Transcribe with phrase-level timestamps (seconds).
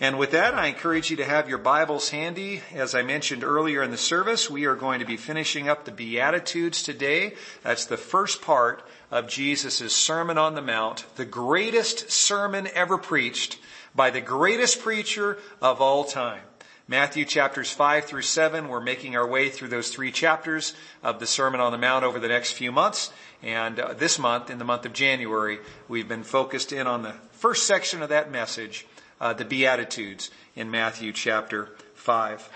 [0.00, 2.62] And with that, I encourage you to have your Bibles handy.
[2.74, 5.92] As I mentioned earlier in the service, we are going to be finishing up the
[5.92, 7.34] Beatitudes today.
[7.62, 13.58] That's the first part of Jesus' Sermon on the Mount, the greatest sermon ever preached
[13.94, 16.42] by the greatest preacher of all time.
[16.88, 18.68] Matthew chapters 5 through 7.
[18.68, 22.18] We're making our way through those three chapters of the Sermon on the Mount over
[22.18, 23.10] the next few months.
[23.42, 27.14] And uh, this month, in the month of January, we've been focused in on the
[27.32, 28.86] first section of that message,
[29.24, 32.46] uh, the Beatitudes in Matthew chapter 5.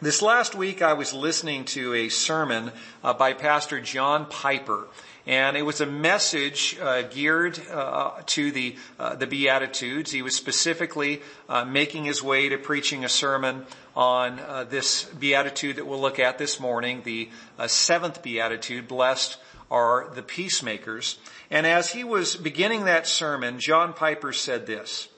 [0.00, 2.72] This last week I was listening to a sermon
[3.04, 4.88] uh, by Pastor John Piper.
[5.26, 10.10] And it was a message uh, geared uh, to the uh, the Beatitudes.
[10.10, 15.76] He was specifically uh, making his way to preaching a sermon on uh, this Beatitude
[15.76, 19.36] that we'll look at this morning, the uh, seventh Beatitude, blessed
[19.70, 21.18] are the peacemakers.
[21.50, 25.09] And as he was beginning that sermon, John Piper said this.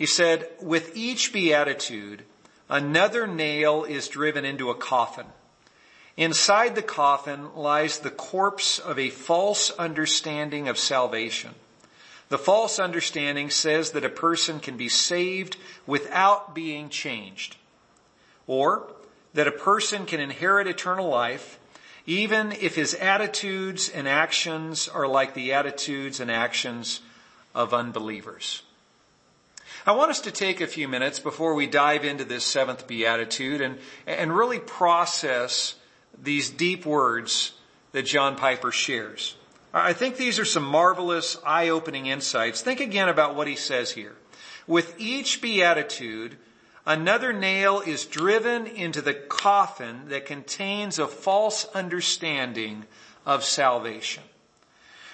[0.00, 2.24] He said, with each beatitude,
[2.70, 5.26] another nail is driven into a coffin.
[6.16, 11.54] Inside the coffin lies the corpse of a false understanding of salvation.
[12.30, 17.56] The false understanding says that a person can be saved without being changed,
[18.46, 18.90] or
[19.34, 21.58] that a person can inherit eternal life
[22.06, 27.02] even if his attitudes and actions are like the attitudes and actions
[27.54, 28.62] of unbelievers.
[29.86, 33.60] I want us to take a few minutes before we dive into this seventh beatitude
[33.60, 35.76] and, and really process
[36.22, 37.52] these deep words
[37.92, 39.36] that John Piper shares.
[39.72, 42.60] I think these are some marvelous, eye-opening insights.
[42.60, 44.16] Think again about what he says here.
[44.66, 46.36] With each beatitude,
[46.84, 52.84] another nail is driven into the coffin that contains a false understanding
[53.24, 54.24] of salvation.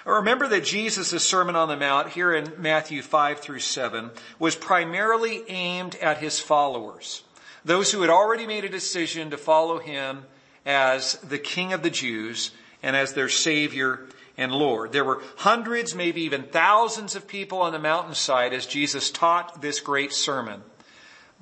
[0.07, 5.43] Remember that Jesus' Sermon on the Mount here in Matthew 5 through 7 was primarily
[5.49, 7.23] aimed at his followers.
[7.65, 10.23] Those who had already made a decision to follow him
[10.65, 14.05] as the King of the Jews and as their Savior
[14.37, 14.93] and Lord.
[14.93, 19.81] There were hundreds, maybe even thousands of people on the mountainside as Jesus taught this
[19.81, 20.61] great sermon.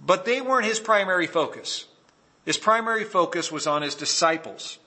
[0.03, 1.85] But they weren't his primary focus.
[2.45, 4.79] His primary focus was on his disciples.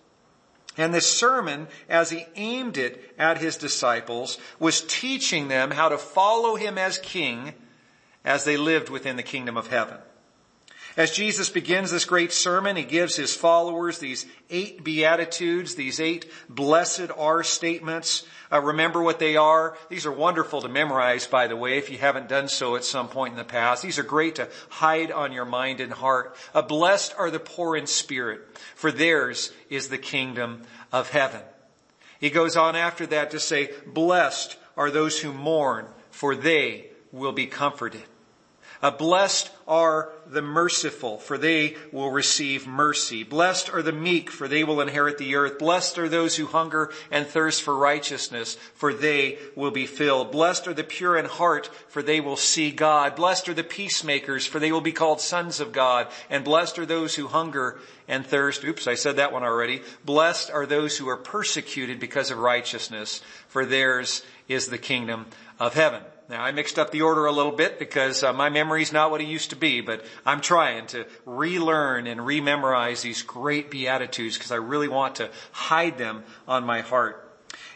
[0.79, 5.99] And this sermon, as he aimed it at his disciples, was teaching them how to
[5.99, 7.53] follow him as king
[8.25, 9.99] as they lived within the kingdom of heaven.
[10.99, 16.29] As Jesus begins this great sermon, he gives his followers these eight beatitudes, these eight
[16.49, 18.27] blessed are statements.
[18.51, 19.79] Uh, remember what they are.
[19.91, 23.07] These are wonderful to memorize, by the way, if you haven't done so at some
[23.07, 23.85] point in the past.
[23.85, 26.35] These are great to hide on your mind and heart.
[26.53, 28.41] Uh, blessed are the poor in spirit,
[28.75, 31.43] for theirs is the kingdom of heaven.
[32.19, 37.31] He goes on after that to say, blessed are those who mourn, for they will
[37.31, 38.03] be comforted.
[38.81, 43.25] Uh, blessed are the merciful, for they will receive mercy.
[43.25, 45.59] Blessed are the meek, for they will inherit the earth.
[45.59, 50.31] Blessed are those who hunger and thirst for righteousness, for they will be filled.
[50.31, 53.17] Blessed are the pure in heart, for they will see God.
[53.17, 56.07] Blessed are the peacemakers, for they will be called sons of God.
[56.31, 58.65] And blessed are those who hunger and thirst.
[58.65, 59.83] Oops, I said that one already.
[60.05, 65.27] Blessed are those who are persecuted because of righteousness, for theirs is the kingdom
[65.59, 66.03] of heaven.
[66.29, 69.23] Now I mixed up the order a little bit because uh, my memory's not what
[69.23, 74.53] it used to be, but I'm trying to relearn and rememorize these great beatitudes because
[74.53, 77.25] I really want to hide them on my heart.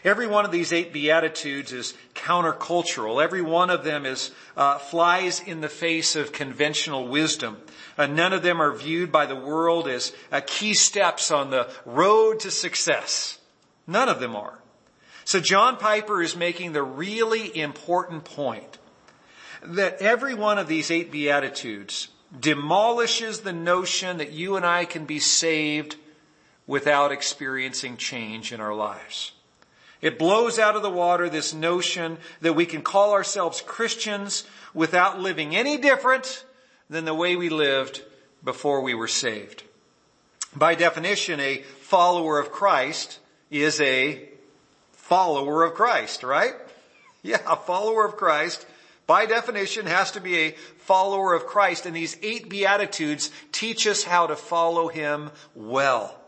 [0.03, 3.23] Every one of these eight beatitudes is countercultural.
[3.23, 7.57] Every one of them is uh, flies in the face of conventional wisdom.
[7.97, 11.71] Uh, none of them are viewed by the world as uh, key steps on the
[11.85, 13.39] road to success.
[13.87, 14.59] None of them are.
[15.25, 18.77] So John Piper is making the really important point
[19.61, 25.05] that every one of these eight Beatitudes demolishes the notion that you and I can
[25.05, 25.95] be saved
[26.67, 29.31] without experiencing change in our lives.
[30.01, 35.19] It blows out of the water this notion that we can call ourselves Christians without
[35.19, 36.43] living any different
[36.89, 38.01] than the way we lived
[38.43, 39.63] before we were saved.
[40.55, 43.19] By definition, a follower of Christ
[43.49, 44.29] is a
[45.03, 46.53] follower of Christ, right?
[47.25, 48.65] Yeah, a follower of Christ
[49.07, 54.03] by definition has to be a follower of Christ and these eight beatitudes teach us
[54.03, 56.19] how to follow him well.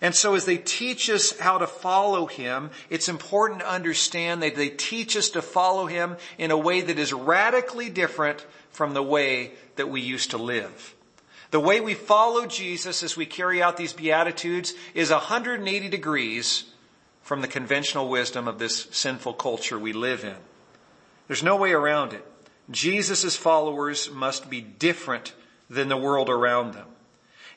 [0.00, 4.54] And so as they teach us how to follow him, it's important to understand that
[4.54, 9.02] they teach us to follow him in a way that is radically different from the
[9.02, 10.94] way that we used to live.
[11.50, 16.64] The way we follow Jesus as we carry out these beatitudes is 180 degrees
[17.24, 20.36] from the conventional wisdom of this sinful culture we live in.
[21.26, 22.24] There's no way around it.
[22.70, 25.32] Jesus' followers must be different
[25.68, 26.86] than the world around them.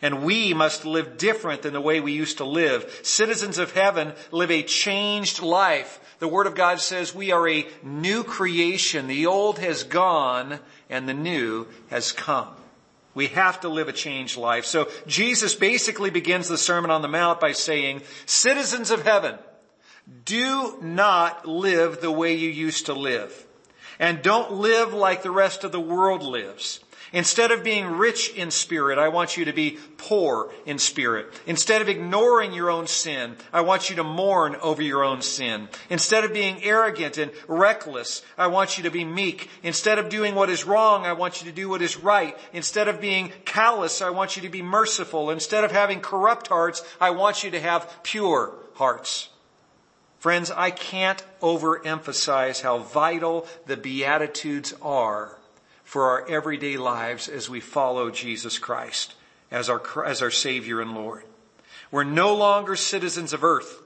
[0.01, 2.99] And we must live different than the way we used to live.
[3.03, 5.99] Citizens of heaven live a changed life.
[6.19, 9.07] The Word of God says we are a new creation.
[9.07, 10.59] The old has gone
[10.89, 12.49] and the new has come.
[13.13, 14.65] We have to live a changed life.
[14.65, 19.39] So Jesus basically begins the Sermon on the Mount by saying, citizens of heaven,
[20.25, 23.45] do not live the way you used to live.
[23.99, 26.81] And don't live like the rest of the world lives.
[27.13, 31.33] Instead of being rich in spirit, I want you to be poor in spirit.
[31.45, 35.69] Instead of ignoring your own sin, I want you to mourn over your own sin.
[35.89, 39.49] Instead of being arrogant and reckless, I want you to be meek.
[39.63, 42.37] Instead of doing what is wrong, I want you to do what is right.
[42.51, 45.29] Instead of being callous, I want you to be merciful.
[45.29, 49.29] Instead of having corrupt hearts, I want you to have pure hearts.
[50.19, 55.37] Friends, I can't overemphasize how vital the Beatitudes are
[55.83, 59.13] for our everyday lives as we follow Jesus Christ
[59.51, 61.23] as our, as our Savior and Lord.
[61.91, 63.81] We're no longer citizens of earth.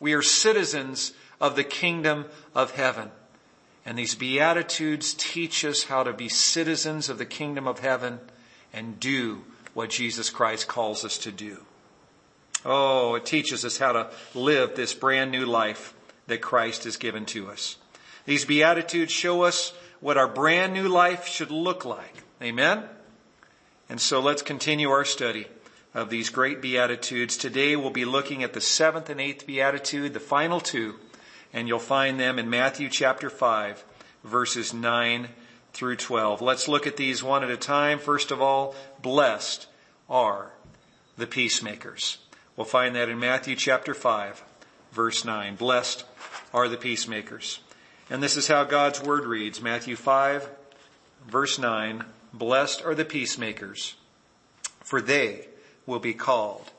[0.00, 3.10] We are citizens of the kingdom of heaven.
[3.84, 8.20] And these Beatitudes teach us how to be citizens of the kingdom of heaven
[8.72, 9.42] and do
[9.74, 11.58] what Jesus Christ calls us to do.
[12.64, 15.94] Oh, it teaches us how to live this brand new life
[16.28, 17.76] that Christ has given to us.
[18.24, 22.22] These Beatitudes show us what our brand new life should look like.
[22.40, 22.84] Amen?
[23.88, 25.46] And so let's continue our study
[25.94, 27.36] of these great Beatitudes.
[27.36, 30.94] Today we'll be looking at the seventh and eighth Beatitude, the final two,
[31.52, 33.84] and you'll find them in Matthew chapter 5,
[34.24, 35.28] verses 9
[35.72, 36.40] through 12.
[36.40, 37.98] Let's look at these one at a time.
[37.98, 39.66] First of all, blessed
[40.08, 40.52] are
[41.16, 42.18] the peacemakers.
[42.56, 44.44] We'll find that in Matthew chapter 5,
[44.92, 45.56] verse 9.
[45.56, 46.04] Blessed
[46.52, 47.60] are the peacemakers.
[48.10, 49.62] And this is how God's word reads.
[49.62, 50.48] Matthew 5,
[51.26, 52.04] verse 9.
[52.34, 53.94] Blessed are the peacemakers,
[54.80, 55.48] for they
[55.86, 56.70] will be called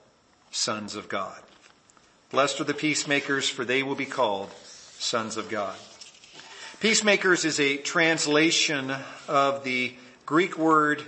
[0.52, 1.40] sons of God.
[2.30, 4.52] Blessed are the peacemakers, for they will be called
[5.00, 5.76] sons of God.
[6.80, 8.94] Peacemakers is a translation
[9.28, 11.04] of the Greek word,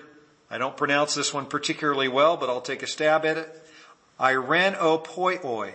[0.50, 3.65] I don't pronounce this one particularly well, but I'll take a stab at it.
[4.20, 5.74] Irenopoioi,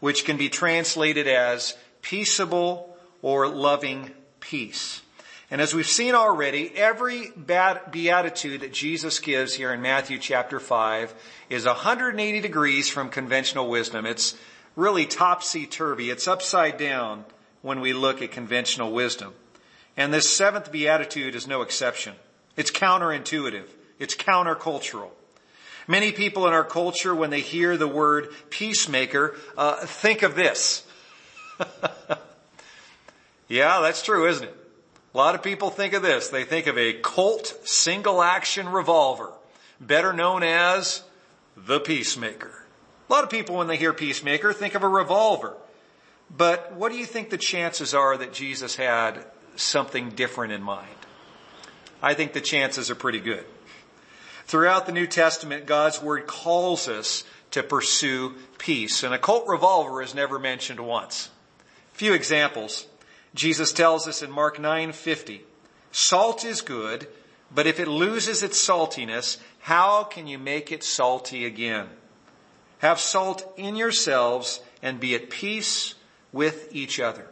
[0.00, 5.02] which can be translated as peaceable or loving peace.
[5.50, 11.14] And as we've seen already, every beatitude that Jesus gives here in Matthew chapter 5
[11.50, 14.06] is 180 degrees from conventional wisdom.
[14.06, 14.34] It's
[14.76, 16.08] really topsy-turvy.
[16.08, 17.26] It's upside down
[17.60, 19.34] when we look at conventional wisdom.
[19.94, 22.14] And this seventh beatitude is no exception.
[22.56, 23.66] It's counterintuitive.
[23.98, 25.10] It's countercultural.
[25.88, 30.86] Many people in our culture, when they hear the word peacemaker, uh, think of this.
[33.52, 34.56] Yeah, that's true, isn't it?
[35.12, 36.30] A lot of people think of this.
[36.30, 39.30] They think of a Colt single action revolver,
[39.78, 41.02] better known as
[41.54, 42.64] the Peacemaker.
[43.10, 45.54] A lot of people when they hear Peacemaker think of a revolver.
[46.34, 49.22] But what do you think the chances are that Jesus had
[49.56, 50.88] something different in mind?
[52.00, 53.44] I think the chances are pretty good.
[54.46, 60.02] Throughout the New Testament, God's Word calls us to pursue peace, and a Colt revolver
[60.02, 61.30] is never mentioned once.
[61.94, 62.86] A few examples.
[63.34, 65.42] Jesus tells us in Mark 9:50,
[65.90, 67.08] salt is good,
[67.54, 71.88] but if it loses its saltiness, how can you make it salty again?
[72.78, 75.94] Have salt in yourselves and be at peace
[76.32, 77.28] with each other.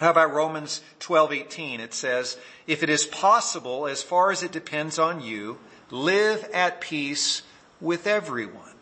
[0.00, 1.80] How about Romans 12:18?
[1.80, 5.58] It says, "If it is possible, as far as it depends on you,
[5.90, 7.42] live at peace
[7.80, 8.74] with everyone."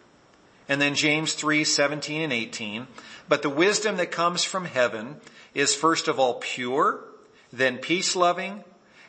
[0.69, 2.89] And then James 3:17 and 18,
[3.29, 5.21] "But the wisdom that comes from heaven
[5.55, 7.05] is first of all pure,
[7.53, 8.65] then peace loving,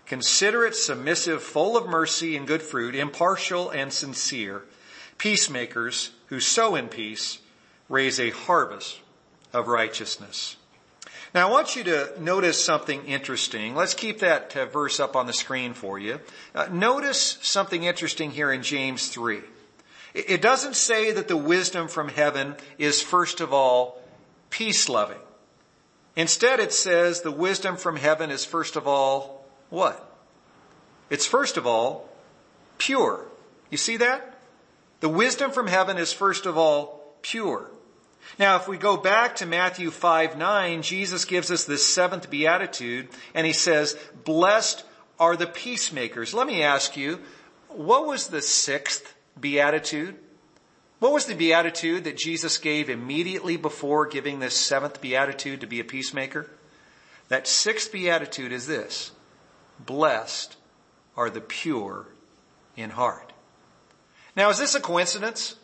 [0.06, 4.64] considerate, submissive, full of mercy and good fruit, impartial and sincere.
[5.18, 7.40] Peacemakers who sow in peace
[7.90, 9.00] raise a harvest
[9.52, 10.56] of righteousness.
[11.34, 13.76] Now I want you to notice something interesting.
[13.76, 16.20] Let's keep that uh, verse up on the screen for you.
[16.56, 19.42] Uh, notice something interesting here in James 3.
[20.14, 24.02] It doesn't say that the wisdom from heaven is first of all
[24.50, 25.20] peace loving.
[26.16, 30.04] Instead, it says the wisdom from heaven is first of all what?
[31.10, 32.10] It's first of all
[32.78, 33.26] pure.
[33.70, 34.40] You see that?
[35.02, 37.70] The wisdom from heaven is first of all pure.
[38.40, 43.10] Now, if we go back to Matthew 5, 9, Jesus gives us this seventh beatitude
[43.34, 44.84] and he says, blessed
[45.20, 46.34] are the peacemakers.
[46.34, 47.20] Let me ask you,
[47.70, 50.16] what was the sixth beatitude?
[51.00, 55.80] What was the beatitude that Jesus gave immediately before giving this seventh beatitude to be
[55.80, 56.50] a peacemaker?
[57.30, 59.12] That sixth beatitude is this.
[59.80, 60.56] blessed
[61.16, 62.08] are the pure
[62.76, 63.34] in heart.
[64.36, 65.56] Now, is this a coincidence?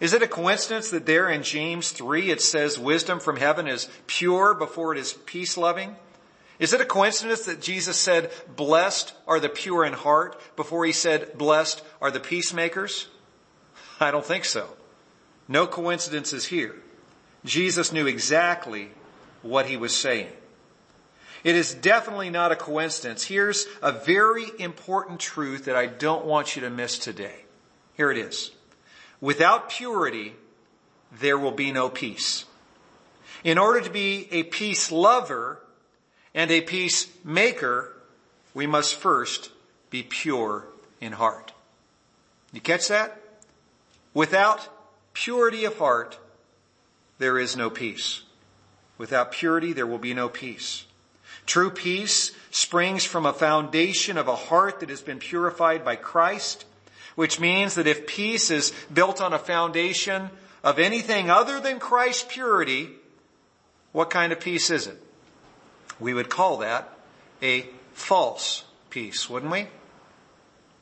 [0.00, 3.88] Is it a coincidence that there in James 3 it says wisdom from heaven is
[4.06, 5.96] pure before it is peace loving?
[6.58, 10.92] Is it a coincidence that Jesus said, blessed are the pure in heart before he
[10.92, 13.08] said, blessed are the peacemakers?
[14.00, 14.68] I don't think so.
[15.46, 16.76] No coincidences here.
[17.44, 18.90] Jesus knew exactly
[19.42, 20.28] what he was saying.
[21.44, 23.24] It is definitely not a coincidence.
[23.24, 27.44] Here's a very important truth that I don't want you to miss today.
[27.94, 28.50] Here it is.
[29.20, 30.34] Without purity,
[31.20, 32.44] there will be no peace.
[33.44, 35.60] In order to be a peace lover
[36.34, 37.92] and a peace maker,
[38.54, 39.50] we must first
[39.90, 40.66] be pure
[41.00, 41.52] in heart.
[42.52, 43.20] You catch that?
[44.14, 44.68] Without
[45.12, 46.18] purity of heart,
[47.18, 48.22] there is no peace.
[48.96, 50.84] Without purity, there will be no peace.
[51.46, 56.64] True peace springs from a foundation of a heart that has been purified by Christ,
[57.18, 60.30] which means that if peace is built on a foundation
[60.62, 62.90] of anything other than Christ's purity,
[63.90, 65.02] what kind of peace is it?
[65.98, 66.96] We would call that
[67.42, 69.66] a false peace, wouldn't we?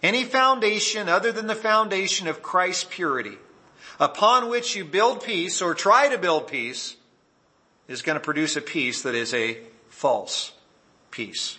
[0.02, 3.38] Any foundation other than the foundation of Christ's purity
[3.98, 6.96] upon which you build peace or try to build peace
[7.88, 9.56] is going to produce a peace that is a
[9.88, 10.52] false
[11.10, 11.56] peace.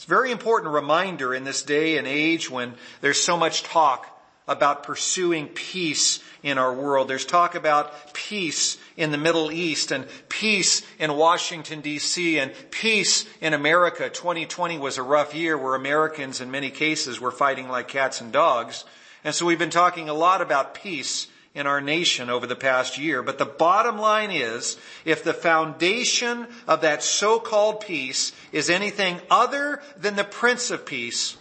[0.00, 4.06] It's a very important reminder in this day and age when there's so much talk
[4.48, 7.06] about pursuing peace in our world.
[7.06, 13.26] There's talk about peace in the Middle East and peace in Washington DC and peace
[13.42, 14.08] in America.
[14.08, 18.32] 2020 was a rough year where Americans in many cases were fighting like cats and
[18.32, 18.86] dogs.
[19.22, 22.96] And so we've been talking a lot about peace in our nation over the past
[22.96, 23.22] year.
[23.22, 29.82] But the bottom line is, if the foundation of that so-called peace is anything other
[29.96, 31.36] than the Prince of Peace,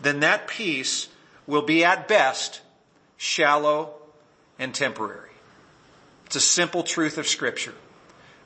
[0.00, 1.08] then that peace
[1.46, 2.60] will be at best
[3.16, 3.94] shallow
[4.58, 5.30] and temporary.
[6.26, 7.74] It's a simple truth of scripture.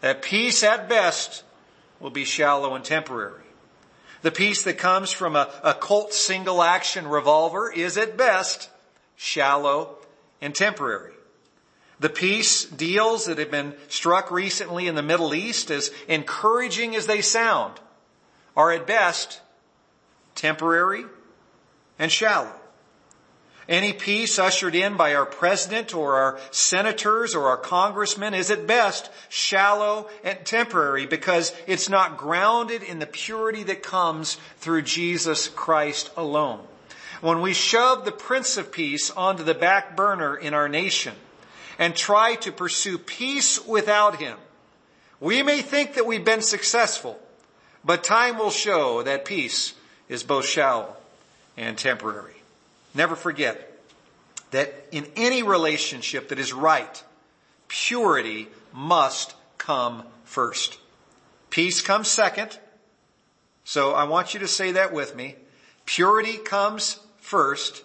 [0.01, 1.45] That peace at best
[1.99, 3.43] will be shallow and temporary.
[4.23, 8.69] The peace that comes from a, a Colt single action revolver is at best
[9.17, 9.97] shallow
[10.41, 11.13] and temporary.
[12.01, 17.07] The peace deals that have been struck recently in the Middle East, as encouraging as
[17.07, 17.79] they sound,
[18.57, 19.41] are at best
[20.35, 21.05] temporary
[21.99, 22.55] and shallow.
[23.69, 28.67] Any peace ushered in by our president or our senators or our congressmen is at
[28.67, 35.47] best shallow and temporary because it's not grounded in the purity that comes through Jesus
[35.49, 36.67] Christ alone.
[37.21, 41.15] When we shove the Prince of Peace onto the back burner in our nation
[41.79, 44.39] and try to pursue peace without him,
[45.21, 47.21] we may think that we've been successful,
[47.85, 49.75] but time will show that peace
[50.09, 50.97] is both shallow
[51.59, 52.37] and temporary.
[52.95, 53.79] Never forget
[54.51, 57.05] that in any relationship that is right,
[57.69, 60.79] purity must come first.
[61.51, 62.59] Peace comes second.
[63.65, 65.37] So I want you to say that with me.
[65.85, 66.99] Purity comes
[67.31, 67.85] first.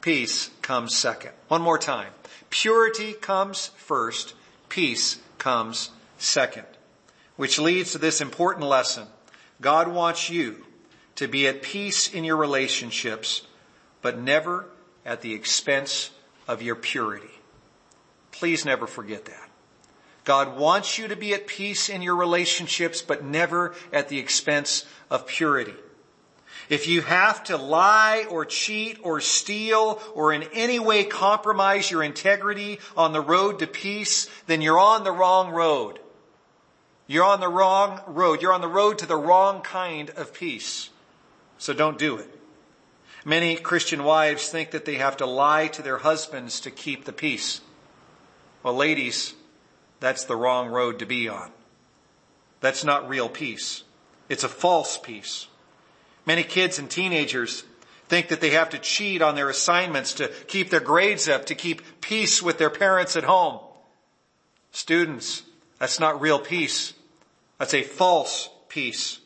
[0.00, 1.32] Peace comes second.
[1.48, 2.12] One more time.
[2.48, 4.34] Purity comes first.
[4.68, 6.66] Peace comes second.
[7.34, 9.08] Which leads to this important lesson.
[9.60, 10.64] God wants you
[11.16, 13.42] to be at peace in your relationships,
[14.00, 14.68] but never
[15.04, 16.10] at the expense
[16.46, 17.34] of your purity.
[18.30, 19.50] Please never forget that.
[20.22, 24.86] God wants you to be at peace in your relationships, but never at the expense
[25.10, 25.74] of purity.
[26.68, 32.02] If you have to lie or cheat or steal or in any way compromise your
[32.02, 35.98] integrity on the road to peace, then you're on the wrong road.
[37.06, 38.40] You're on the wrong road.
[38.40, 40.90] You're on the road to the wrong kind of peace.
[41.58, 42.30] So don't do it.
[43.24, 47.12] Many Christian wives think that they have to lie to their husbands to keep the
[47.12, 47.60] peace.
[48.62, 49.34] Well, ladies,
[50.00, 51.50] that's the wrong road to be on.
[52.60, 53.82] That's not real peace.
[54.28, 55.48] It's a false peace.
[56.26, 57.64] Many kids and teenagers
[58.08, 61.54] think that they have to cheat on their assignments to keep their grades up, to
[61.54, 63.60] keep peace with their parents at home.
[64.72, 65.42] Students,
[65.78, 66.94] that's not real peace.
[67.58, 69.20] That's a false peace.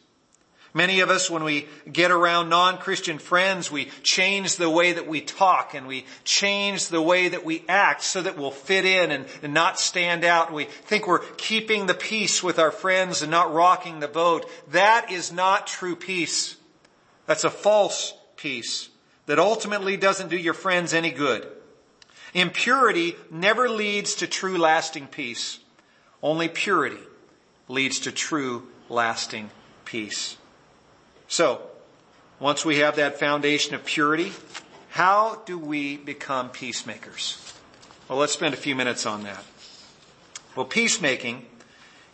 [0.75, 5.23] Many of us, when we get around non-Christian friends, we change the way that we
[5.23, 9.25] talk and we change the way that we act so that we'll fit in and,
[9.43, 10.53] and, not stand out.
[10.53, 14.49] We think we're keeping the peace with our friends and not rocking the boat.
[14.71, 16.58] That is not true peace.
[17.29, 18.89] That's a false peace
[19.27, 21.47] that ultimately doesn't do your friends any good.
[22.33, 25.59] Impurity never leads to true lasting peace.
[26.23, 27.03] Only purity
[27.69, 29.51] leads to true lasting
[29.85, 30.39] peace.
[31.29, 31.61] So,
[32.41, 34.33] once we have that foundation of purity,
[34.89, 37.55] how do we become peacemakers?
[38.09, 39.45] Well, let's spend a few minutes on that.
[40.57, 41.45] Well, peacemaking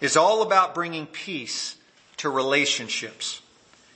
[0.00, 1.76] is all about bringing peace
[2.16, 3.42] to relationships.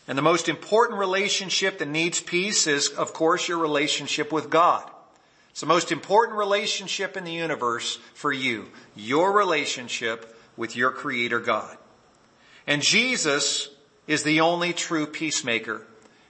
[0.08, 4.90] And the most important relationship that needs peace is, of course, your relationship with God.
[5.50, 8.70] It's the most important relationship in the universe for you.
[8.96, 11.76] Your relationship with your Creator God.
[12.66, 13.68] And Jesus
[14.06, 15.86] is the only true peacemaker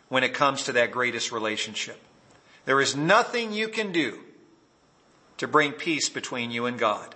[0.08, 2.00] when it comes to that greatest relationship.
[2.64, 4.18] There is nothing you can do
[5.36, 7.14] to bring peace between you and God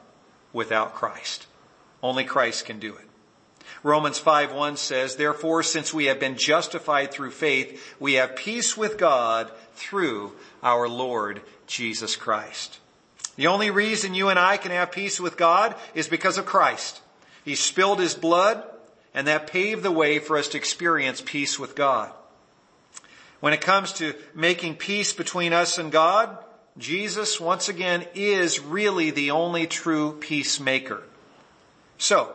[0.52, 1.46] without Christ.
[2.02, 3.08] Only Christ can do it.
[3.82, 8.98] Romans 5:1 says, "Therefore since we have been justified through faith, we have peace with
[8.98, 12.78] God through our Lord Jesus Christ."
[13.36, 17.00] The only reason you and I can have peace with God is because of Christ.
[17.44, 18.62] He spilled his blood
[19.14, 22.12] and that paved the way for us to experience peace with God.
[23.40, 26.38] When it comes to making peace between us and God,
[26.78, 31.02] Jesus once again is really the only true peacemaker.
[31.98, 32.34] So,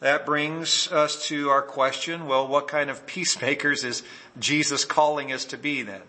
[0.00, 4.02] that brings us to our question, well, what kind of peacemakers is
[4.38, 6.02] Jesus calling us to be then?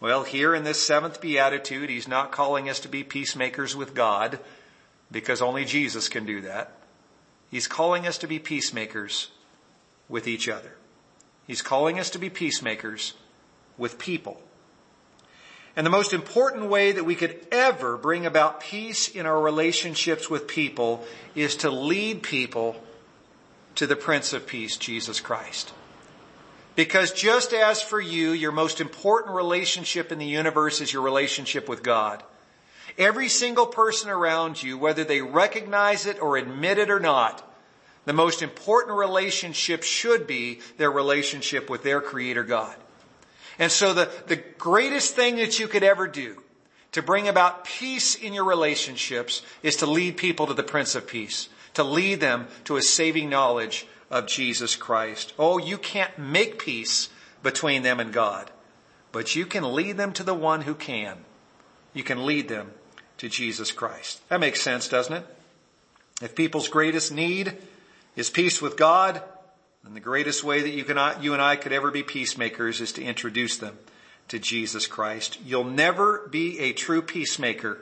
[0.00, 4.38] Well, here in this seventh beatitude, he's not calling us to be peacemakers with God,
[5.10, 6.72] because only Jesus can do that.
[7.50, 9.30] He's calling us to be peacemakers
[10.08, 10.76] with each other.
[11.46, 13.14] He's calling us to be peacemakers
[13.78, 14.40] with people.
[15.76, 20.28] And the most important way that we could ever bring about peace in our relationships
[20.28, 21.04] with people
[21.34, 22.76] is to lead people
[23.76, 25.72] to the Prince of Peace, Jesus Christ.
[26.76, 31.68] Because just as for you, your most important relationship in the universe is your relationship
[31.68, 32.22] with God.
[32.98, 37.48] Every single person around you, whether they recognize it or admit it or not,
[38.04, 42.76] the most important relationship should be their relationship with their Creator God.
[43.58, 46.42] And so the, the greatest thing that you could ever do
[46.92, 51.06] to bring about peace in your relationships is to lead people to the Prince of
[51.06, 55.32] Peace to lead them to a saving knowledge of Jesus Christ.
[55.38, 57.08] Oh, you can't make peace
[57.42, 58.50] between them and God,
[59.12, 61.18] but you can lead them to the one who can.
[61.92, 62.72] You can lead them
[63.18, 64.20] to Jesus Christ.
[64.28, 65.26] That makes sense, doesn't it?
[66.22, 67.56] If people's greatest need
[68.16, 69.22] is peace with God,
[69.82, 72.92] then the greatest way that you, can, you and I could ever be peacemakers is
[72.92, 73.78] to introduce them
[74.28, 75.38] to Jesus Christ.
[75.44, 77.78] You'll never be a true peacemaker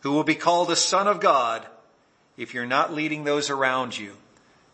[0.00, 1.66] who will be called a son of God
[2.40, 4.16] if you're not leading those around you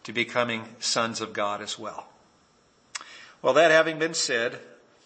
[0.05, 2.07] to becoming sons of God as well.
[3.42, 4.61] Well, that having been said,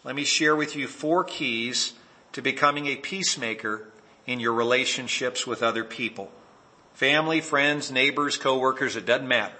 [0.04, 1.94] let me share with you four keys
[2.32, 3.88] to becoming a peacemaker
[4.26, 6.30] in your relationships with other people.
[6.92, 9.56] Family, friends, neighbors, coworkers, it doesn't matter.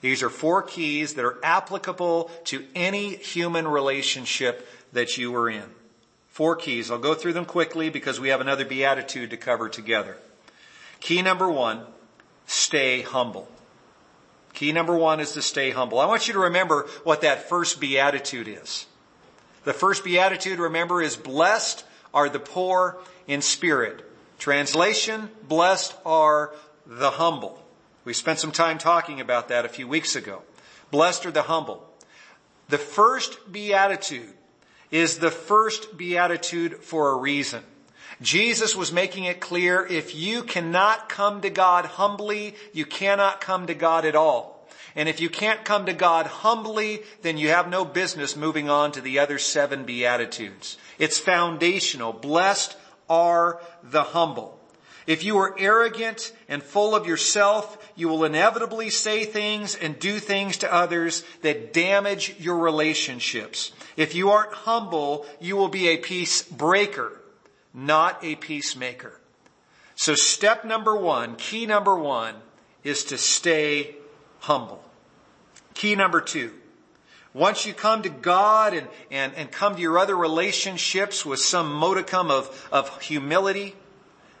[0.00, 5.64] These are four keys that are applicable to any human relationship that you are in.
[6.28, 6.92] Four keys.
[6.92, 10.16] I'll go through them quickly because we have another beatitude to cover together.
[11.00, 11.82] Key number one,
[12.46, 13.48] stay humble.
[14.54, 16.00] Key number one is to stay humble.
[16.00, 18.86] I want you to remember what that first beatitude is.
[19.64, 24.02] The first beatitude, remember, is blessed are the poor in spirit.
[24.38, 26.54] Translation, blessed are
[26.86, 27.62] the humble.
[28.04, 30.42] We spent some time talking about that a few weeks ago.
[30.90, 31.86] Blessed are the humble.
[32.68, 34.32] The first beatitude
[34.90, 37.62] is the first beatitude for a reason.
[38.22, 43.66] Jesus was making it clear if you cannot come to God humbly, you cannot come
[43.66, 44.56] to God at all.
[44.94, 48.92] And if you can't come to God humbly, then you have no business moving on
[48.92, 50.78] to the other seven Beatitudes.
[50.98, 52.14] It's foundational.
[52.14, 52.74] Blessed
[53.08, 54.58] are the humble.
[55.06, 60.18] If you are arrogant and full of yourself, you will inevitably say things and do
[60.18, 63.72] things to others that damage your relationships.
[63.96, 67.20] If you aren't humble, you will be a peace breaker
[67.76, 69.20] not a peacemaker.
[69.94, 72.34] So step number one, key number one,
[72.82, 73.94] is to stay
[74.40, 74.82] humble.
[75.74, 76.52] Key number two,
[77.34, 81.72] once you come to God and, and, and come to your other relationships with some
[81.72, 83.74] modicum of, of humility,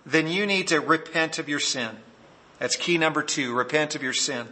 [0.06, 1.90] then you need to repent of your sin.
[2.58, 4.48] That's key number two, repent of your sin.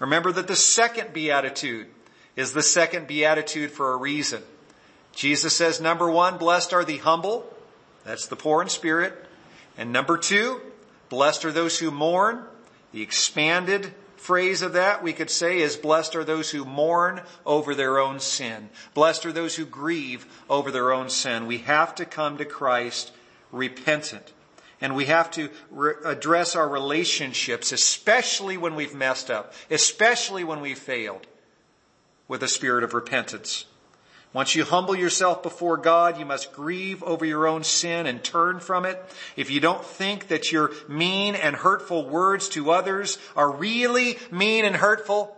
[0.00, 1.86] Remember that the second beatitude
[2.34, 4.42] is the second beatitude for a reason.
[5.12, 7.46] Jesus says, number one, blessed are the humble.
[8.10, 9.14] That's the poor in spirit.
[9.78, 10.60] And number two,
[11.10, 12.42] blessed are those who mourn.
[12.90, 17.72] The expanded phrase of that we could say is blessed are those who mourn over
[17.72, 18.68] their own sin.
[18.94, 21.46] Blessed are those who grieve over their own sin.
[21.46, 23.12] We have to come to Christ
[23.52, 24.32] repentant.
[24.80, 30.60] And we have to re- address our relationships, especially when we've messed up, especially when
[30.60, 31.28] we've failed,
[32.26, 33.66] with a spirit of repentance.
[34.32, 38.60] Once you humble yourself before God, you must grieve over your own sin and turn
[38.60, 39.02] from it.
[39.34, 44.64] If you don't think that your mean and hurtful words to others are really mean
[44.64, 45.36] and hurtful,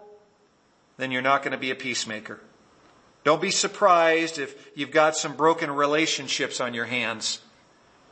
[0.98, 2.38] then you're not going to be a peacemaker.
[3.24, 7.40] Don't be surprised if you've got some broken relationships on your hands.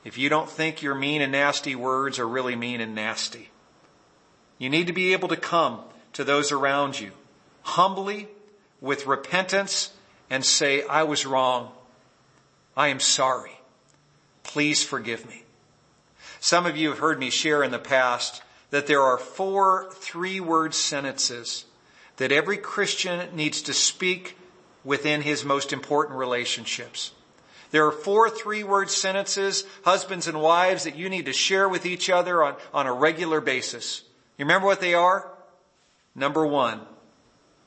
[0.03, 3.51] If you don't think your mean and nasty words are really mean and nasty.
[4.57, 5.81] You need to be able to come
[6.15, 7.13] to those around you
[7.63, 8.29] humbly
[8.81, 9.93] with repentance
[10.31, 11.73] and say, I was wrong.
[12.77, 13.61] I am sorry.
[14.45, 15.43] Please forgive me.
[16.39, 20.41] Some of you have heard me share in the past that there are four three
[20.41, 21.67] word sentences
[22.17, 24.37] that every Christian needs to speak
[24.85, 27.13] within his most important relationships.
[27.71, 31.87] There are four three word sentences, husbands and wives, that you need to share with
[31.87, 34.03] each other on, on a regular basis.
[34.37, 35.31] You remember what they are?
[36.15, 36.81] Number one,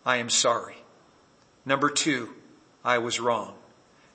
[0.06, 0.76] I am sorry.
[1.66, 2.30] Number two,
[2.84, 3.56] I was wrong.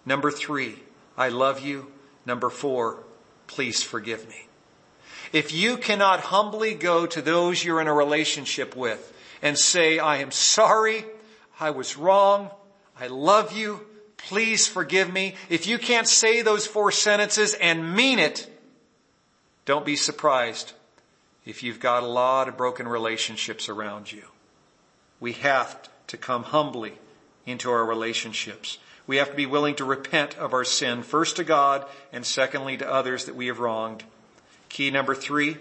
[0.04, 0.76] Number three,
[1.16, 1.90] I love you.
[2.26, 3.02] Number four,
[3.46, 4.46] please forgive me.
[5.32, 10.18] If you cannot humbly go to those you're in a relationship with and say, I
[10.18, 11.04] am sorry,
[11.60, 12.50] I was wrong,
[12.98, 15.34] I love you, please forgive me.
[15.48, 18.50] If you can't say those four sentences and mean it,
[19.64, 20.72] don't be surprised
[21.44, 24.24] if you've got a lot of broken relationships around you.
[25.20, 26.94] We have to come humbly
[27.48, 28.78] into our relationships.
[29.06, 32.76] We have to be willing to repent of our sin, first to God and secondly
[32.76, 34.04] to others that we have wronged.
[34.68, 35.56] Key number three,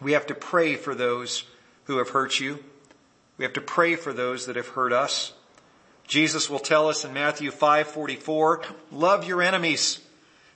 [0.00, 1.44] we have to pray for those
[1.84, 2.62] who have hurt you.
[3.36, 5.32] We have to pray for those that have hurt us.
[6.06, 9.98] Jesus will tell us in Matthew 5:44, love your enemies.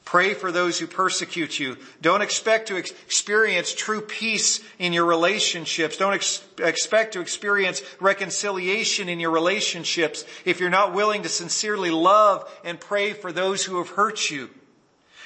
[0.06, 1.76] Pray for those who persecute you.
[2.00, 5.96] Don't expect to ex- experience true peace in your relationships.
[5.96, 11.90] Don't ex- expect to experience reconciliation in your relationships if you're not willing to sincerely
[11.90, 14.48] love and pray for those who have hurt you.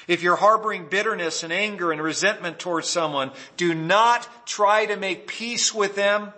[0.07, 5.27] If you're harboring bitterness and anger and resentment towards someone, do not try to make
[5.27, 6.33] peace with them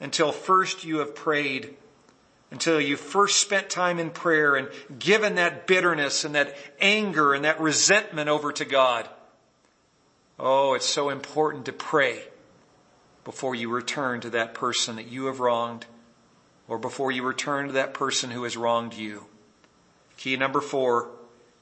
[0.00, 1.76] until first you have prayed
[2.50, 7.44] until you first spent time in prayer and given that bitterness and that anger and
[7.44, 9.08] that resentment over to God.
[10.38, 12.22] Oh, it's so important to pray
[13.24, 15.86] before you return to that person that you have wronged
[16.68, 19.26] or before you return to that person who has wronged you.
[20.16, 21.10] Key number four,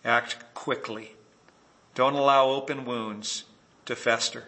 [0.04, 1.12] act quickly.
[1.94, 3.44] Don't allow open wounds
[3.86, 4.44] to fester.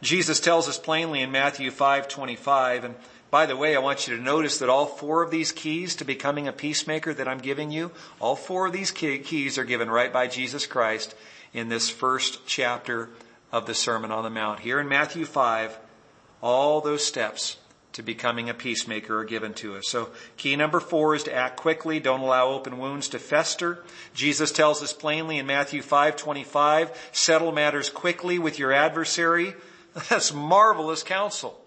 [0.00, 2.94] Jesus tells us plainly in Matthew 5:25 and
[3.32, 6.04] by the way, I want you to notice that all four of these keys to
[6.04, 7.90] becoming a peacemaker that I'm giving you,
[8.20, 11.14] all four of these keys are given right by Jesus Christ
[11.54, 13.08] in this first chapter
[13.50, 14.60] of the Sermon on the Mount.
[14.60, 15.78] Here in Matthew 5,
[16.42, 17.56] all those steps
[17.94, 19.88] to becoming a peacemaker are given to us.
[19.88, 22.00] So key number four is to act quickly.
[22.00, 23.82] Don't allow open wounds to fester.
[24.12, 29.54] Jesus tells us plainly in Matthew 5:25, settle matters quickly with your adversary.
[30.10, 31.61] That's marvelous counsel.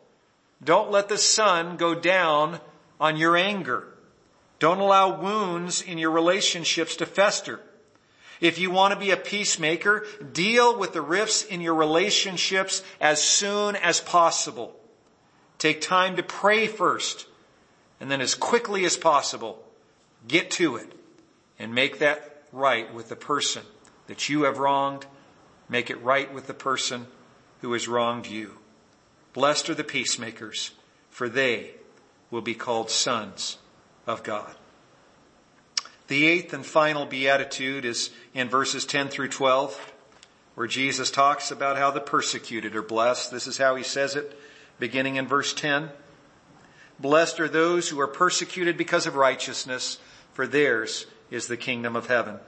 [0.64, 2.60] Don't let the sun go down
[3.00, 3.88] on your anger.
[4.60, 7.60] Don't allow wounds in your relationships to fester.
[8.42, 13.22] If you want to be a peacemaker, deal with the rifts in your relationships as
[13.22, 14.76] soon as possible.
[15.58, 17.28] Take time to pray first,
[18.00, 19.64] and then as quickly as possible,
[20.28, 20.92] get to it
[21.58, 23.64] and make that right with the person
[24.08, 25.06] that you have wronged.
[25.70, 27.08] Make it right with the person
[27.62, 28.58] who has wronged you.
[29.36, 30.72] Blessed are the peacemakers,
[31.10, 31.72] for they
[32.32, 33.58] will be called sons
[34.08, 34.56] of God.
[36.08, 39.94] The eighth and final beatitude is in verses 10 through 12,
[40.56, 43.30] where Jesus talks about how the persecuted are blessed.
[43.30, 44.40] This is how he says it,
[44.80, 45.90] beginning in verse 10.
[46.98, 49.98] Blessed are those who are persecuted because of righteousness,
[50.32, 52.40] for theirs is the kingdom of heaven.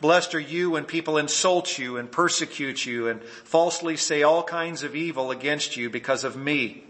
[0.00, 4.82] Blessed are you when people insult you and persecute you and falsely say all kinds
[4.82, 6.84] of evil against you because of me.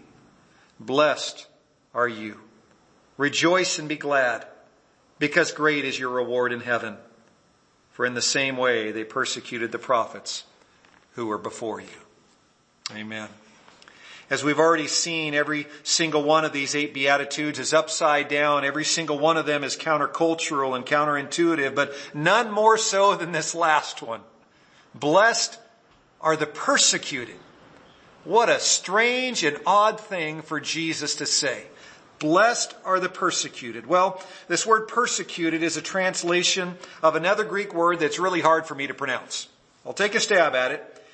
[0.79, 1.47] Blessed
[1.93, 2.39] are you.
[3.17, 4.45] Rejoice and be glad
[5.19, 6.97] because great is your reward in heaven.
[7.91, 10.43] For in the same way they persecuted the prophets
[11.13, 11.87] who were before you.
[12.93, 13.29] Amen.
[14.29, 18.65] As we've already seen, every single one of these eight Beatitudes is upside down.
[18.65, 23.55] Every single one of them is countercultural and counterintuitive, but none more so than this
[23.55, 24.21] last one.
[24.93, 25.57] Blessed
[26.19, 27.37] are the persecuted.
[28.25, 31.63] What a strange and odd thing for Jesus to say.
[32.19, 33.85] Blessed are the persecuted.
[33.85, 38.75] Well, this word persecuted is a translation of another Greek word that's really hard for
[38.75, 39.47] me to pronounce.
[39.85, 41.05] I'll take a stab at it.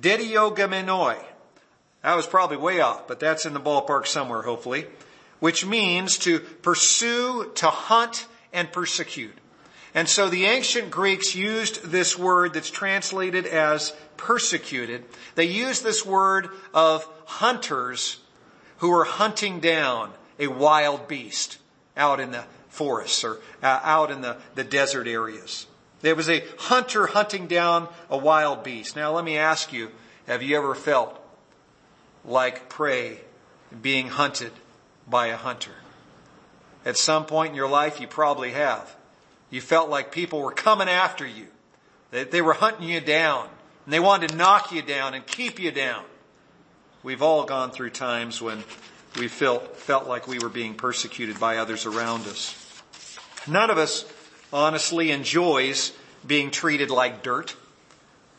[0.00, 1.22] Dediogamenoi.
[2.02, 4.86] That was probably way off, but that's in the ballpark somewhere, hopefully.
[5.40, 9.36] Which means to pursue, to hunt, and persecute.
[9.94, 15.04] And so the ancient Greeks used this word that's translated as persecuted.
[15.34, 18.18] They used this word of hunters
[18.78, 21.58] who were hunting down a wild beast
[21.96, 25.66] out in the forests or uh, out in the, the desert areas.
[26.00, 28.96] There was a hunter hunting down a wild beast.
[28.96, 29.90] Now let me ask you,
[30.26, 31.21] have you ever felt
[32.24, 33.18] like prey
[33.80, 34.52] being hunted
[35.08, 35.72] by a hunter?
[36.84, 38.94] At some point in your life, you probably have.
[39.50, 41.46] You felt like people were coming after you.
[42.10, 43.48] That they were hunting you down.
[43.84, 46.04] And they wanted to knock you down and keep you down.
[47.02, 48.62] We've all gone through times when
[49.18, 52.82] we felt, felt like we were being persecuted by others around us.
[53.46, 54.04] None of us
[54.52, 55.92] honestly enjoys
[56.26, 57.56] being treated like dirt.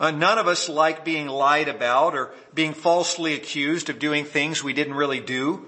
[0.03, 4.61] Uh, none of us like being lied about or being falsely accused of doing things
[4.61, 5.65] we didn't really do.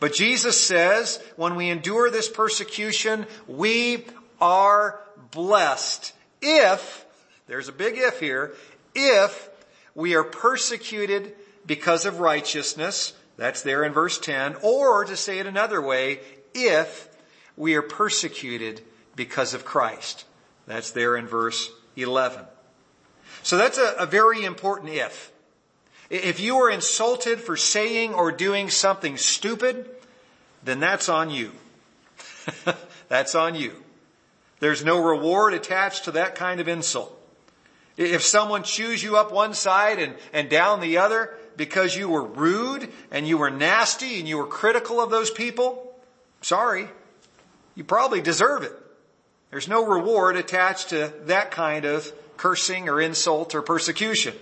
[0.00, 4.06] But Jesus says when we endure this persecution, we
[4.40, 4.98] are
[5.30, 7.04] blessed if,
[7.48, 8.54] there's a big if here,
[8.94, 9.50] if
[9.94, 11.34] we are persecuted
[11.66, 16.20] because of righteousness, that's there in verse 10, or to say it another way,
[16.54, 17.10] if
[17.58, 18.80] we are persecuted
[19.16, 20.24] because of Christ.
[20.66, 22.46] That's there in verse 11.
[23.46, 25.30] So that's a, a very important if.
[26.10, 29.88] If you are insulted for saying or doing something stupid,
[30.64, 31.52] then that's on you.
[33.08, 33.72] that's on you.
[34.58, 37.16] There's no reward attached to that kind of insult.
[37.96, 42.24] If someone chews you up one side and, and down the other because you were
[42.24, 45.94] rude and you were nasty and you were critical of those people,
[46.40, 46.88] sorry,
[47.76, 48.72] you probably deserve it.
[49.52, 54.34] There's no reward attached to that kind of cursing or insult or persecution.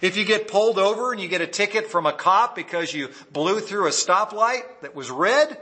[0.00, 3.10] If you get pulled over and you get a ticket from a cop because you
[3.32, 5.60] blew through a stoplight that was red,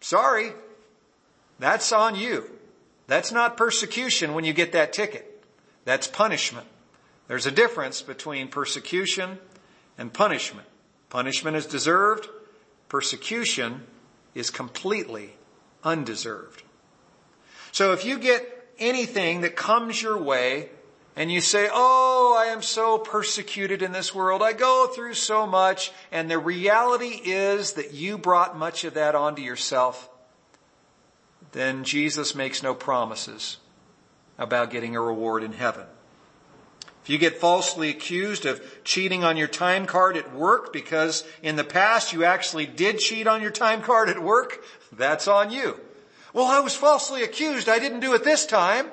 [0.00, 0.52] sorry,
[1.58, 2.50] that's on you.
[3.06, 5.44] That's not persecution when you get that ticket.
[5.84, 6.66] That's punishment.
[7.28, 9.38] There's a difference between persecution
[9.96, 10.66] and punishment.
[11.10, 12.28] Punishment is deserved.
[12.88, 13.82] Persecution
[14.34, 15.34] is completely
[15.84, 16.62] undeserved.
[17.72, 20.70] So if you get anything that comes your way
[21.16, 24.42] and you say, Oh, I am so persecuted in this world.
[24.42, 25.92] I go through so much.
[26.10, 30.08] And the reality is that you brought much of that onto yourself.
[31.52, 33.58] Then Jesus makes no promises
[34.38, 35.84] about getting a reward in heaven.
[37.02, 41.56] If you get falsely accused of cheating on your time card at work because in
[41.56, 44.62] the past you actually did cheat on your time card at work,
[44.92, 45.80] that's on you.
[46.32, 47.68] Well, I was falsely accused.
[47.68, 48.86] I didn't do it this time.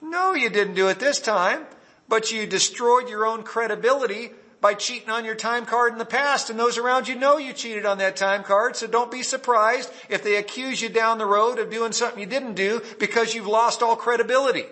[0.00, 1.66] No, you didn't do it this time,
[2.08, 6.50] but you destroyed your own credibility by cheating on your time card in the past
[6.50, 8.76] and those around you know you cheated on that time card.
[8.76, 12.26] So don't be surprised if they accuse you down the road of doing something you
[12.26, 14.64] didn't do because you've lost all credibility.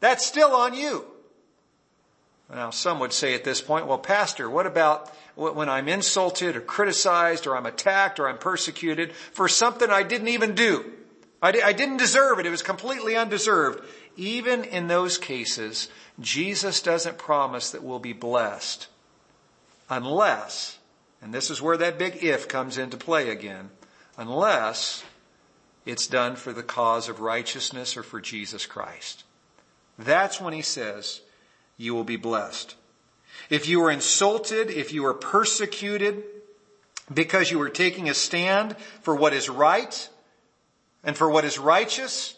[0.00, 1.04] That's still on you.
[2.50, 6.60] Now some would say at this point, well pastor, what about when I'm insulted or
[6.60, 10.90] criticized or I'm attacked or I'm persecuted for something I didn't even do?
[11.40, 12.46] I, I didn't deserve it.
[12.46, 13.84] It was completely undeserved.
[14.16, 15.88] Even in those cases,
[16.20, 18.88] Jesus doesn't promise that we'll be blessed
[19.88, 20.78] unless,
[21.22, 23.70] and this is where that big if comes into play again,
[24.16, 25.04] unless
[25.86, 29.24] it's done for the cause of righteousness or for Jesus Christ.
[29.98, 31.20] That's when he says,
[31.76, 32.74] you will be blessed.
[33.48, 36.24] If you are insulted, if you are persecuted
[37.12, 40.08] because you are taking a stand for what is right,
[41.04, 42.34] and for what is righteous,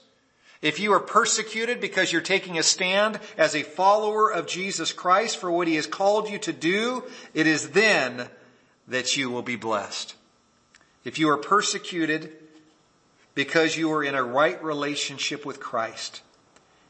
[0.63, 5.39] if you are persecuted because you're taking a stand as a follower of Jesus Christ
[5.39, 8.29] for what he has called you to do, it is then
[8.89, 10.15] that you will be blessed.
[11.03, 12.33] If you are persecuted
[13.35, 16.21] because you are in a right relationship with Christ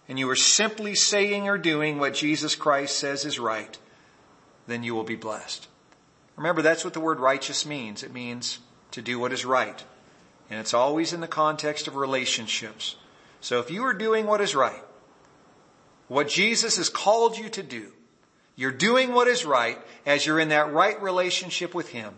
[0.09, 3.78] and you are simply saying or doing what Jesus Christ says is right,
[4.66, 5.68] then you will be blessed.
[6.37, 8.02] Remember, that's what the word righteous means.
[8.02, 8.59] It means
[8.90, 9.85] to do what is right.
[10.50, 12.96] And it's always in the context of relationships.
[13.40, 14.82] So if you are doing what is right,
[16.08, 17.92] what Jesus has called you to do,
[18.56, 22.14] you're doing what is right as you're in that right relationship with Him,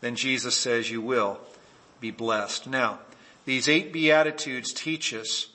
[0.00, 1.38] then Jesus says you will
[2.00, 2.66] be blessed.
[2.66, 3.00] Now,
[3.44, 5.48] these eight Beatitudes teach us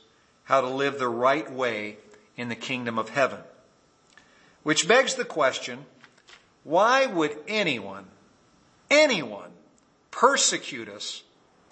[0.43, 1.97] how to live the right way
[2.37, 3.39] in the kingdom of heaven.
[4.61, 5.85] Which begs the question,
[6.63, 8.05] why would anyone,
[8.89, 9.51] anyone
[10.11, 11.23] persecute us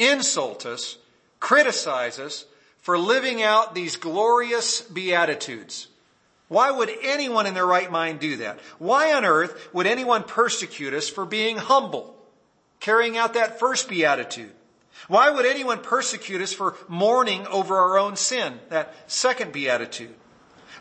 [0.02, 0.98] insult us,
[1.40, 2.46] criticize us
[2.80, 5.88] for living out these glorious beatitudes.
[6.48, 8.60] Why would anyone in their right mind do that?
[8.78, 12.16] Why on earth would anyone persecute us for being humble,
[12.80, 14.52] carrying out that first beatitude?
[15.08, 18.60] Why would anyone persecute us for mourning over our own sin?
[18.70, 20.14] That second beatitude.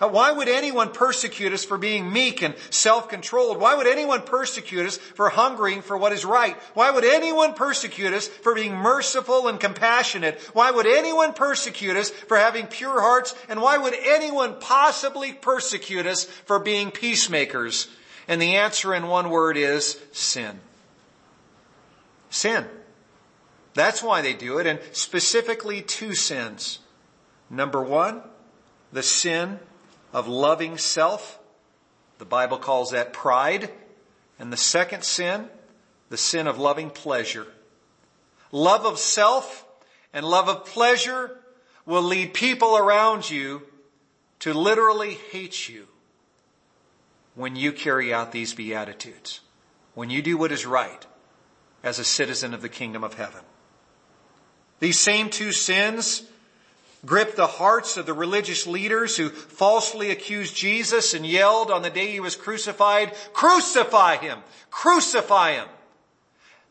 [0.08, 3.60] Why would anyone persecute us for being meek and self-controlled?
[3.60, 6.56] Why would anyone persecute us for hungering for what is right?
[6.72, 10.40] Why would anyone persecute us for being merciful and compassionate?
[10.54, 13.34] Why would anyone persecute us for having pure hearts?
[13.50, 17.88] And why would anyone possibly persecute us for being peacemakers?
[18.26, 20.60] And the answer in one word is sin.
[22.30, 22.64] Sin.
[23.74, 26.78] That's why they do it, and specifically two sins.
[27.50, 28.22] Number one,
[28.92, 29.60] the sin
[30.12, 31.38] of loving self.
[32.18, 33.70] The Bible calls that pride.
[34.38, 35.48] And the second sin,
[36.08, 37.46] the sin of loving pleasure.
[38.52, 39.66] Love of self
[40.12, 41.38] and love of pleasure
[41.86, 43.62] will lead people around you
[44.40, 45.86] to literally hate you
[47.34, 49.40] when you carry out these beatitudes,
[49.94, 51.06] when you do what is right
[51.82, 53.42] as a citizen of the kingdom of heaven.
[54.78, 56.22] These same two sins
[57.04, 61.90] gripped the hearts of the religious leaders who falsely accused Jesus and yelled on the
[61.90, 64.38] day he was crucified, crucify him,
[64.70, 65.68] crucify him.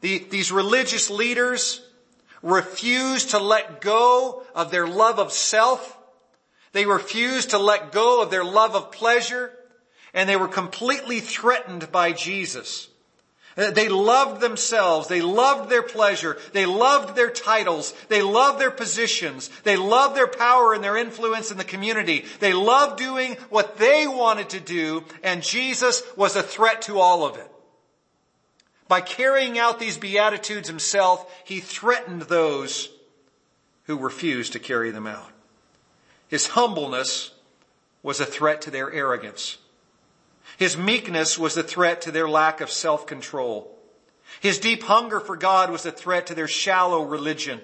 [0.02, 1.82] The, these religious leaders
[2.42, 5.98] refused to let go of their love of self.
[6.72, 9.52] They refused to let go of their love of pleasure
[10.14, 12.88] and they were completely threatened by Jesus.
[13.60, 15.10] Uh, they loved themselves.
[15.10, 16.38] They loved their pleasure.
[16.54, 17.94] They loved their titles.
[18.08, 19.50] They loved their positions.
[19.64, 22.24] They loved their power and their influence in the community.
[22.40, 27.26] They loved doing what they wanted to do, and Jesus was a threat to all
[27.26, 27.52] of it.
[28.88, 32.90] By carrying out these Beatitudes himself, he threatened those
[33.84, 35.32] who refused to carry them out.
[36.30, 37.32] His humbleness
[38.04, 39.58] was a threat to their arrogance.
[40.60, 43.74] His meekness was a threat to their lack of self-control.
[44.42, 47.62] His deep hunger for God was a threat to their shallow religion.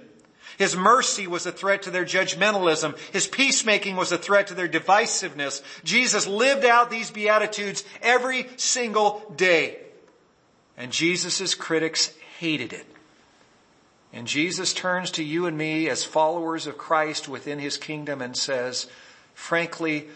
[0.58, 2.98] His mercy was a threat to their judgmentalism.
[3.12, 5.62] His peacemaking was a threat to their divisiveness.
[5.84, 9.78] Jesus lived out these beatitudes every single day.
[10.78, 12.86] And Jesus' critics hated it.
[14.14, 18.38] And Jesus turns to you and me as followers of Christ within his kingdom and
[18.38, 18.88] says,
[19.34, 20.08] frankly,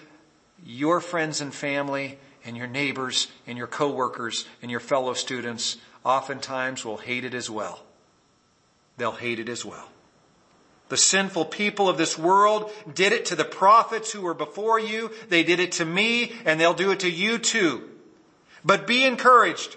[0.66, 2.18] your friends and family
[2.50, 7.48] and your neighbors and your coworkers and your fellow students oftentimes will hate it as
[7.48, 7.84] well.
[8.98, 9.88] They'll hate it as well.
[10.88, 15.12] The sinful people of this world did it to the prophets who were before you.
[15.30, 17.88] They did it to me and they'll do it to you too.
[18.66, 19.76] But be encouraged.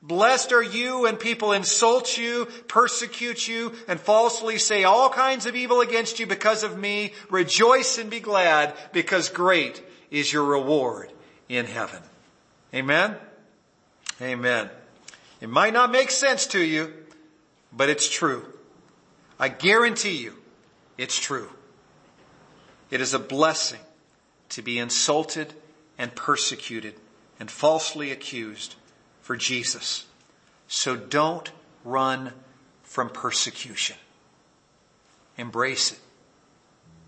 [0.00, 5.56] Blessed are you when people insult you, persecute you, and falsely say all kinds of
[5.56, 7.12] evil against you because of me.
[7.28, 9.82] Rejoice and be glad because great
[10.12, 11.12] is your reward
[11.48, 12.02] in heaven.
[12.74, 13.16] Amen?
[14.20, 14.70] Amen.
[15.40, 16.92] It might not make sense to you,
[17.72, 18.44] but it's true.
[19.38, 20.34] I guarantee you,
[20.96, 21.48] it's true.
[22.90, 23.80] It is a blessing
[24.50, 25.54] to be insulted
[25.96, 26.94] and persecuted
[27.38, 28.74] and falsely accused
[29.20, 30.06] for Jesus.
[30.66, 31.50] So don't
[31.84, 32.32] run
[32.82, 33.96] from persecution.
[35.36, 35.98] Embrace it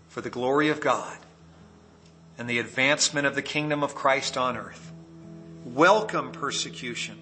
[0.07, 1.17] for the glory of God
[2.41, 4.91] and the advancement of the kingdom of Christ on earth.
[5.63, 7.15] Welcome persecution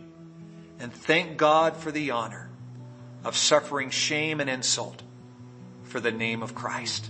[0.80, 2.50] and thank God for the honor
[3.26, 5.04] of suffering shame and insult
[5.84, 7.10] for the name of Christ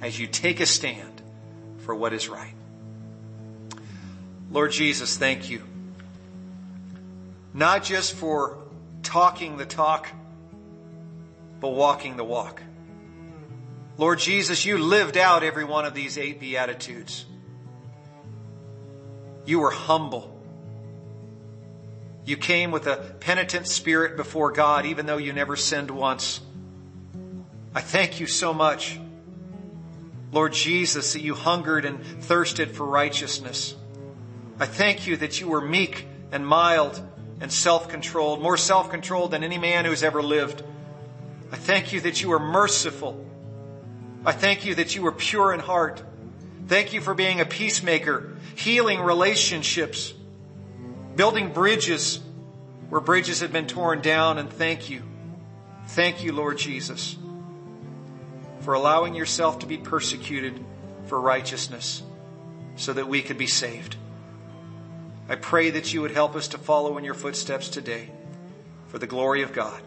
[0.00, 1.20] as you take a stand
[1.80, 2.54] for what is right.
[4.50, 5.62] Lord Jesus, thank you.
[7.52, 8.56] Not just for
[9.02, 10.08] talking the talk,
[11.60, 12.62] but walking the walk.
[13.98, 17.26] Lord Jesus, you lived out every one of these eight Beatitudes.
[19.46, 20.30] You were humble.
[22.24, 26.40] You came with a penitent spirit before God, even though you never sinned once.
[27.74, 28.98] I thank you so much,
[30.32, 33.74] Lord Jesus, that you hungered and thirsted for righteousness.
[34.58, 37.00] I thank you that you were meek and mild
[37.40, 40.62] and self-controlled, more self-controlled than any man who's ever lived.
[41.52, 43.22] I thank you that you were merciful.
[44.24, 46.02] I thank you that you were pure in heart.
[46.66, 50.14] Thank you for being a peacemaker, healing relationships,
[51.14, 52.20] building bridges
[52.88, 54.38] where bridges have been torn down.
[54.38, 55.02] And thank you.
[55.88, 57.16] Thank you, Lord Jesus,
[58.60, 60.58] for allowing yourself to be persecuted
[61.06, 62.02] for righteousness
[62.76, 63.96] so that we could be saved.
[65.28, 68.10] I pray that you would help us to follow in your footsteps today
[68.88, 69.82] for the glory of God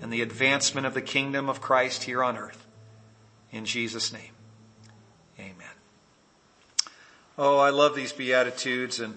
[0.00, 2.66] and the advancement of the kingdom of Christ here on earth.
[3.50, 4.32] In Jesus' name.
[7.42, 9.16] Oh, I love these Beatitudes, and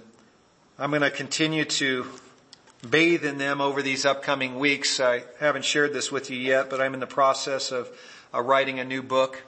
[0.80, 2.06] I'm going to continue to
[2.90, 5.02] bathe in them over these upcoming weeks.
[5.02, 7.90] I haven't shared this with you yet, but I'm in the process of
[8.34, 9.44] uh, writing a new book.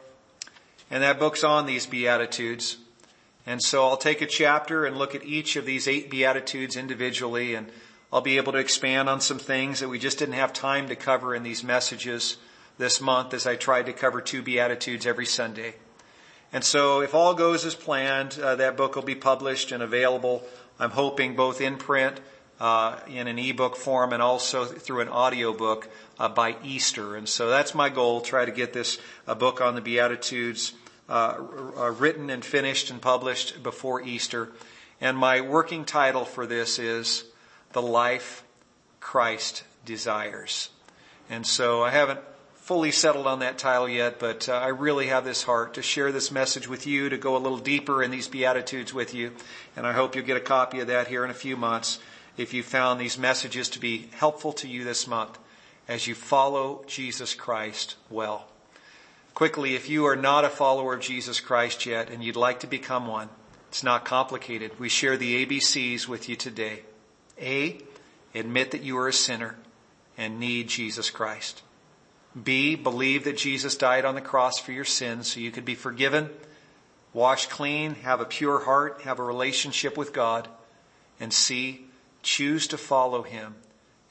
[0.92, 2.76] And that book's on these Beatitudes.
[3.46, 7.56] And so I'll take a chapter and look at each of these eight Beatitudes individually
[7.56, 7.72] and
[8.12, 10.98] I'll be able to expand on some things that we just didn't have time to
[10.98, 12.36] cover in these messages
[12.78, 15.76] this month as I tried to cover two Beatitudes every Sunday.
[16.56, 20.42] And so if all goes as planned, uh, that book will be published and available.
[20.80, 22.18] I'm hoping both in print,
[22.62, 27.18] uh, in an ebook form and also through an audio book uh, by Easter.
[27.18, 30.74] And so that's my goal, try to get this uh, book on the Beatitudes
[31.10, 31.36] uh,
[31.78, 34.54] uh, written and finished and published before Easter.
[35.02, 37.26] And my working title for this is
[37.74, 38.46] The Life
[39.02, 40.70] Christ Desires.
[41.30, 42.22] And so I haven't
[42.66, 46.12] fully settled on that title yet, but uh, I really have this heart to share
[46.12, 49.34] this message with you, to go a little deeper in these Beatitudes with you.
[49.76, 52.00] And I hope you'll get a copy of that here in a few months
[52.38, 55.38] if you found these messages to be helpful to you this month
[55.88, 58.48] as you follow Jesus Christ well.
[59.36, 62.68] Quickly, if you are not a follower of Jesus Christ yet and you'd like to
[62.68, 63.30] become one,
[63.70, 64.80] it's not complicated.
[64.80, 66.82] We share the ABCs with you today.
[67.40, 67.80] A,
[68.34, 69.56] admit that you are a sinner
[70.18, 71.62] and need Jesus Christ.
[72.42, 75.76] B, believe that Jesus died on the cross for your sins so you could be
[75.76, 76.30] forgiven,
[77.14, 80.50] washed clean, have a pure heart, have a relationship with God.
[81.20, 81.86] And C,
[82.24, 83.56] choose to follow Him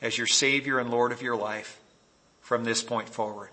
[0.00, 1.80] as your Savior and Lord of your life
[2.40, 3.50] from this point forward.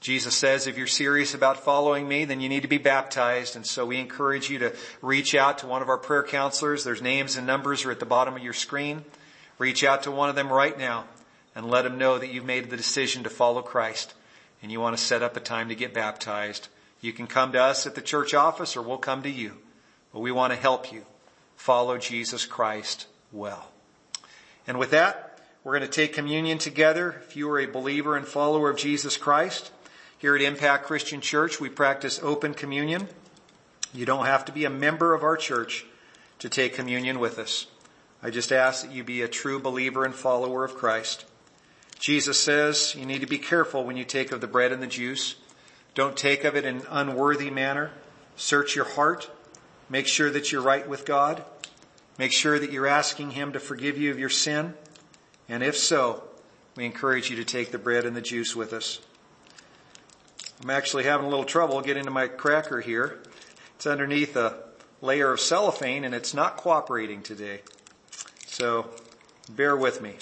[0.00, 3.56] Jesus says if you're serious about following me, then you need to be baptized.
[3.56, 6.84] And so we encourage you to reach out to one of our prayer counselors.
[6.84, 9.04] There's names and numbers are at the bottom of your screen.
[9.58, 11.04] Reach out to one of them right now
[11.58, 14.14] and let them know that you've made the decision to follow Christ
[14.62, 16.68] and you want to set up a time to get baptized.
[17.00, 19.56] You can come to us at the church office or we'll come to you.
[20.12, 21.04] But we want to help you
[21.56, 23.72] follow Jesus Christ well.
[24.68, 27.20] And with that, we're going to take communion together.
[27.26, 29.72] If you are a believer and follower of Jesus Christ,
[30.16, 33.08] here at Impact Christian Church, we practice open communion.
[33.92, 35.84] You don't have to be a member of our church
[36.38, 37.66] to take communion with us.
[38.22, 41.24] I just ask that you be a true believer and follower of Christ.
[41.98, 44.86] Jesus says you need to be careful when you take of the bread and the
[44.86, 45.34] juice.
[45.94, 47.90] Don't take of it in an unworthy manner.
[48.36, 49.30] Search your heart.
[49.90, 51.44] Make sure that you're right with God.
[52.18, 54.74] Make sure that you're asking Him to forgive you of your sin.
[55.48, 56.24] And if so,
[56.76, 59.00] we encourage you to take the bread and the juice with us.
[60.62, 63.20] I'm actually having a little trouble getting to my cracker here.
[63.76, 64.58] It's underneath a
[65.00, 67.62] layer of cellophane and it's not cooperating today.
[68.46, 68.90] So
[69.48, 70.14] bear with me.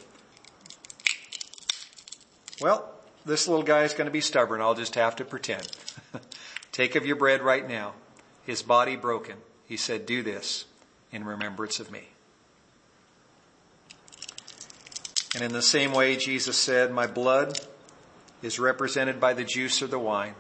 [2.61, 2.91] Well,
[3.25, 4.61] this little guy is going to be stubborn.
[4.61, 5.69] I'll just have to pretend.
[6.73, 7.95] Take of your bread right now.
[8.45, 9.37] His body broken.
[9.67, 10.65] He said, do this
[11.11, 12.09] in remembrance of me.
[15.35, 17.61] And in the same way, Jesus said, my blood
[18.43, 20.35] is represented by the juice or the wine.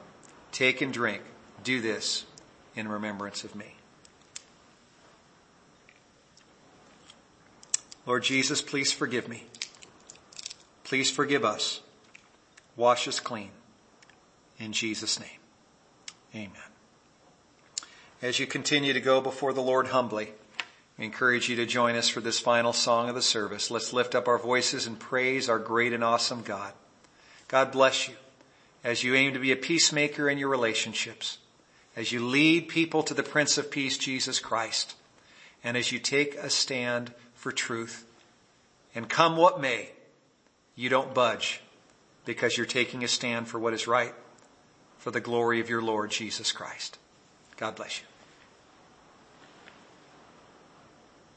[0.53, 1.23] Take and drink.
[1.65, 2.25] Do this
[2.77, 3.75] in remembrance of me.
[8.07, 9.45] Lord Jesus, please forgive me.
[10.85, 11.81] Please forgive us.
[12.77, 13.51] Wash us clean.
[14.59, 15.29] In Jesus' name.
[16.35, 16.51] Amen.
[18.23, 20.33] As you continue to go before the Lord humbly,
[20.99, 23.71] we encourage you to join us for this final song of the service.
[23.71, 26.73] Let's lift up our voices and praise our great and awesome God.
[27.49, 28.15] God bless you
[28.83, 31.39] as you aim to be a peacemaker in your relationships,
[31.95, 34.95] as you lead people to the Prince of Peace, Jesus Christ,
[35.63, 38.07] and as you take a stand for truth.
[38.95, 39.91] And come what may,
[40.75, 41.61] you don't budge
[42.27, 44.13] because you're taking a stand for what is right
[44.99, 46.99] for the glory of your Lord Jesus Christ.
[47.57, 48.07] God bless you.